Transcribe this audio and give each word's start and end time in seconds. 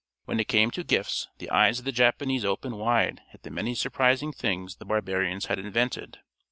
When 0.25 0.39
it 0.39 0.47
came 0.47 0.71
to 0.71 0.83
gifts, 0.83 1.27
the 1.37 1.51
eyes 1.51 1.77
of 1.77 1.85
the 1.85 1.91
Japanese 1.91 2.43
opened 2.43 2.79
wide 2.79 3.21
at 3.35 3.43
the 3.43 3.51
many 3.51 3.75
surprising 3.75 4.31
things 4.33 4.77
the 4.77 4.83
barbarians 4.85 5.45
had 5.45 5.59
invented. 5.59 6.17